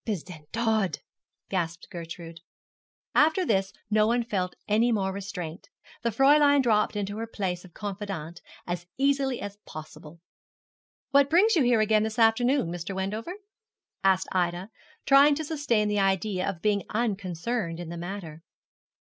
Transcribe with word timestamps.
'Bis 0.03 0.23
den 0.23 0.47
Tod,' 0.51 0.97
gasped 1.47 1.87
Gertrude. 1.91 2.39
After 3.13 3.45
this 3.45 3.71
no 3.91 4.07
one 4.07 4.23
felt 4.23 4.55
any 4.67 4.91
more 4.91 5.11
restraint. 5.13 5.69
The 6.01 6.09
Fräulein 6.09 6.63
dropped 6.63 6.95
into 6.95 7.17
her 7.17 7.27
place 7.27 7.63
of 7.63 7.75
confidante 7.75 8.41
as 8.65 8.87
easily 8.97 9.39
as 9.39 9.57
possible. 9.57 10.19
'What 11.11 11.29
brings 11.29 11.55
you 11.55 11.61
here 11.61 11.81
again 11.81 12.01
this 12.01 12.17
afternoon, 12.17 12.69
Mr. 12.71 12.95
Wendover?' 12.95 13.37
asked 14.03 14.27
Ida, 14.31 14.71
trying 15.05 15.35
to 15.35 15.43
sustain 15.43 15.87
the 15.87 15.99
idea 15.99 16.49
of 16.49 16.63
being 16.63 16.81
unconcerned 16.89 17.79
in 17.79 17.89
the 17.89 17.95
matter. 17.97 18.41